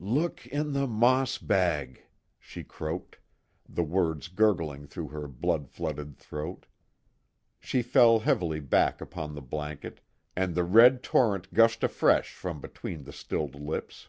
[0.00, 2.02] "Look in the moss bag,"
[2.40, 3.20] she croaked,
[3.68, 6.66] the words gurgling through her blood flooded throat.
[7.60, 10.00] She fell heavily back upon the blanket
[10.34, 14.08] and the red torrent gushed afresh from between the stilled lips.